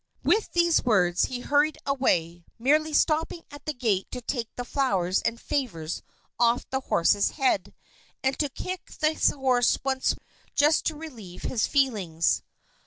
[0.23, 5.21] With these words, he hurried away, merely stopping at the gate to take the flowers
[5.21, 6.01] and favors
[6.39, 7.75] off the horse's head,
[8.23, 10.15] and to kick the horse once,
[10.55, 12.41] just to relieve his feelings.